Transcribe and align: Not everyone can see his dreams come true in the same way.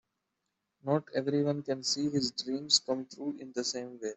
Not 0.83 1.03
everyone 1.13 1.61
can 1.61 1.83
see 1.83 2.09
his 2.09 2.31
dreams 2.31 2.79
come 2.79 3.05
true 3.05 3.37
in 3.39 3.51
the 3.53 3.63
same 3.63 3.99
way. 4.01 4.09